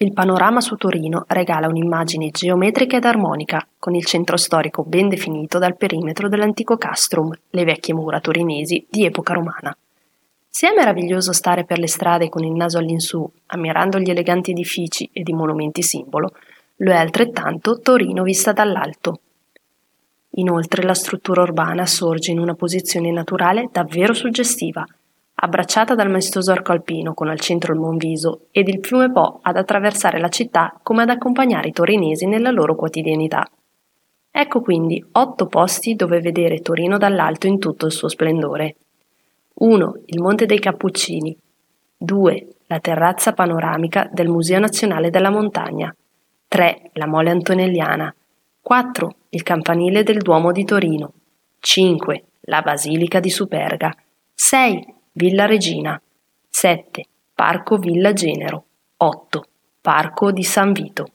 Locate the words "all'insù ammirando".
12.78-13.98